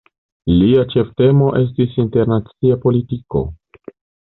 Lia 0.53 0.85
ĉeftemo 0.93 1.51
estis 1.61 1.95
internacia 2.05 2.81
politiko. 2.89 3.45